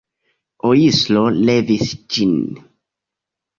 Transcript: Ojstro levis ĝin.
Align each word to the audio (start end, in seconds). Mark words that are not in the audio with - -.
Ojstro 0.69 1.27
levis 1.51 1.93
ĝin. 2.17 2.35